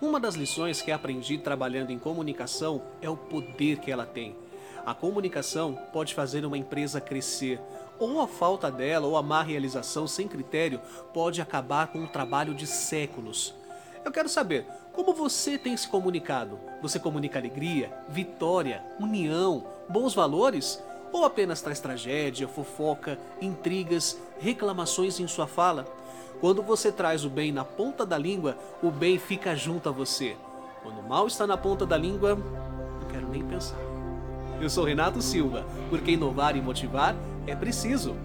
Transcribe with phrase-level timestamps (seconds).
[0.00, 4.34] Uma das lições que aprendi trabalhando em comunicação é o poder que ela tem.
[4.86, 7.60] A comunicação pode fazer uma empresa crescer,
[7.98, 10.80] ou a falta dela ou a má realização sem critério
[11.12, 13.54] pode acabar com um trabalho de séculos.
[14.02, 16.58] Eu quero saber, como você tem se comunicado?
[16.80, 20.82] Você comunica alegria, vitória, união, bons valores?
[21.12, 25.84] Ou apenas traz tragédia, fofoca, intrigas, reclamações em sua fala?
[26.40, 30.36] Quando você traz o bem na ponta da língua, o bem fica junto a você.
[30.82, 33.76] Quando o mal está na ponta da língua, não quero nem pensar.
[34.58, 37.14] Eu sou Renato Silva, porque inovar e motivar
[37.46, 38.16] é preciso.